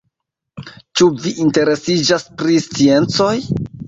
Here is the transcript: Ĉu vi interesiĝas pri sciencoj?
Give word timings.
Ĉu 1.01 1.07
vi 1.25 1.33
interesiĝas 1.43 2.25
pri 2.39 2.57
sciencoj? 2.65 3.31